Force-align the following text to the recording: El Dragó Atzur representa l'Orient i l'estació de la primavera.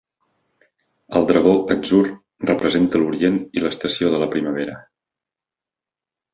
El 1.19 1.27
Dragó 1.31 1.51
Atzur 1.75 2.01
representa 2.47 3.03
l'Orient 3.03 3.39
i 3.61 3.65
l'estació 3.67 4.13
de 4.17 4.25
la 4.27 4.33
primavera. 4.35 4.81